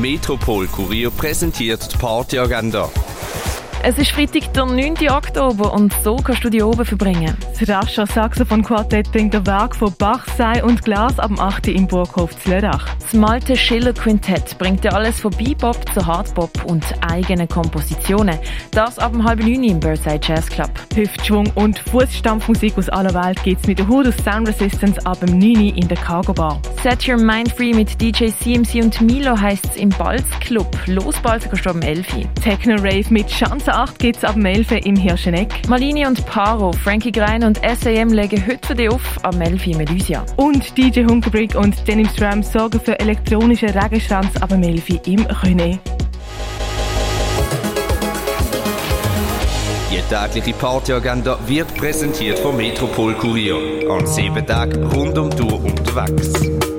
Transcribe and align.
Metropol 0.00 0.68
Kurier 0.68 1.10
präsentiert 1.10 1.92
die 1.92 1.96
Partyagenda. 1.96 2.88
Es 3.80 3.96
ist 3.96 4.10
Freitag, 4.10 4.52
der 4.54 4.66
9. 4.66 5.08
Oktober 5.08 5.72
und 5.72 5.94
so 6.02 6.16
kannst 6.16 6.42
du 6.42 6.50
die 6.50 6.62
oben 6.62 6.84
verbringen. 6.84 7.36
Das 7.58 7.68
Rascher 7.68 8.06
Saxophon 8.06 8.64
Quartett 8.64 9.10
bringt 9.12 9.34
der 9.34 9.46
Werk 9.46 9.76
von 9.76 9.94
Bach, 9.96 10.26
Sei 10.36 10.64
und 10.64 10.84
Glas 10.84 11.20
ab 11.20 11.28
dem 11.28 11.38
8. 11.38 11.68
im 11.68 11.86
Burghof 11.86 12.36
zu 12.36 12.50
Lödach. 12.50 12.88
Das 12.98 13.12
Malte 13.12 13.56
Schiller 13.56 13.92
Quintett 13.92 14.58
bringt 14.58 14.82
dir 14.82 14.92
alles 14.94 15.20
von 15.20 15.30
Bebop 15.30 15.78
zu 15.94 16.04
Hardbop 16.04 16.64
und 16.64 16.84
eigenen 17.08 17.48
Kompositionen. 17.48 18.36
Das 18.72 18.98
ab 18.98 19.12
dem 19.12 19.22
halben 19.22 19.44
9 19.44 19.62
im 19.62 19.80
Birdside 19.80 20.20
Jazz 20.22 20.46
Club. 20.46 20.70
Hüftschwung 20.94 21.50
und 21.54 21.78
Fußstampfmusik 21.78 22.76
aus 22.76 22.88
aller 22.88 23.14
Welt 23.14 23.42
geht's 23.44 23.66
mit 23.68 23.78
der 23.78 23.88
Hood 23.88 24.12
Sound 24.24 24.48
Resistance 24.48 25.00
ab 25.06 25.20
dem 25.20 25.38
9 25.38 25.76
in 25.76 25.86
der 25.86 25.98
Cargo 25.98 26.32
Bar. 26.32 26.60
Set 26.82 27.08
Your 27.08 27.16
Mind 27.16 27.52
Free 27.52 27.72
mit 27.72 28.00
DJ 28.00 28.30
CMC 28.30 28.82
und 28.82 29.00
Milo 29.02 29.40
heisst 29.40 29.66
es 29.66 29.76
im 29.76 29.90
Balz 29.90 30.26
Club. 30.40 30.76
Los 30.86 31.16
Balz 31.20 31.44
kannst 31.44 31.64
du 31.64 31.70
am 31.70 31.80
11. 31.80 32.06
Techno 32.42 32.74
Rave 32.74 33.06
mit 33.10 33.28
Chance 33.28 33.67
8 33.74 33.98
geht's 33.98 34.24
ab 34.24 34.34
dem 34.34 34.46
11 34.46 34.72
im 34.84 34.96
Hirscheneck. 34.96 35.68
Malini 35.68 36.06
und 36.06 36.24
Paro, 36.26 36.72
Frankie 36.72 37.12
Grein 37.12 37.44
und 37.44 37.58
SAM 37.58 38.08
legen 38.08 38.44
heute 38.46 38.66
für 38.66 38.74
dich 38.74 38.88
auf 38.88 39.18
am 39.22 39.40
11 39.40 39.66
in 39.66 39.76
Medusia. 39.78 40.24
Und 40.36 40.76
DJ 40.76 41.04
Hunkerbrick 41.04 41.54
und 41.54 41.86
Denim 41.86 42.08
Stram 42.08 42.42
sorgen 42.42 42.80
für 42.80 42.98
elektronischen 42.98 43.70
Regenschranz 43.70 44.36
ab 44.36 44.50
dem 44.50 44.62
11 44.62 44.88
im 45.06 45.26
René. 45.26 45.78
Die 49.90 50.14
tägliche 50.14 50.56
Partyagenda 50.56 51.38
wird 51.46 51.74
präsentiert 51.74 52.38
vom 52.38 52.56
Metropol 52.56 53.14
Kurier. 53.14 53.56
An 53.90 54.06
sieben 54.06 54.46
Tagen 54.46 54.84
rund 54.84 55.18
um 55.18 55.30
Tour 55.30 55.64
unterwegs. 55.64 56.77